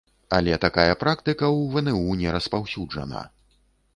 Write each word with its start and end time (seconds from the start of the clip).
Але 0.35 0.55
такая 0.63 0.95
практыка 1.03 1.45
ў 1.49 1.69
вну 1.75 2.17
не 2.21 2.33
распаўсюджана. 2.37 3.21